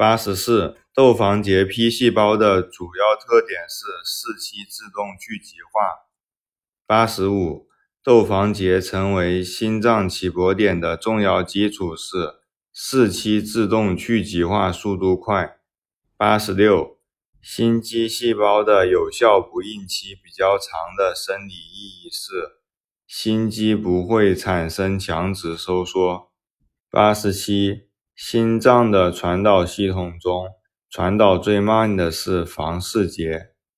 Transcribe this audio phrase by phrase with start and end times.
[0.00, 6.08] 八十四，窦房结 P 细胞的主要特点是四期自动聚集化。
[6.86, 7.68] 八十五，
[8.02, 12.36] 窦房结成为心脏起搏点的重要基础是
[12.72, 15.58] 四期自动聚集化速度快。
[16.16, 16.98] 八十六，
[17.42, 22.62] 心肌细胞的有效不应期比较长的生理意义是
[23.06, 26.30] 心肌不会产生强直收缩。
[26.90, 27.89] 八十七。
[28.22, 30.46] 心脏的传导系统中，
[30.90, 33.46] 传导最慢的是房室节。